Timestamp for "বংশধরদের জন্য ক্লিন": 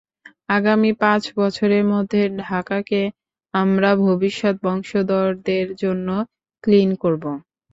4.63-6.89